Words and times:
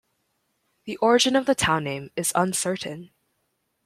The 0.85 0.97
origin 0.97 1.35
of 1.35 1.45
the 1.45 1.53
town 1.53 1.83
name 1.83 2.09
is 2.15 2.31
uncertain. 2.33 3.11